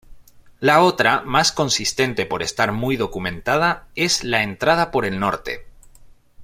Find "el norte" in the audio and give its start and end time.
5.05-5.67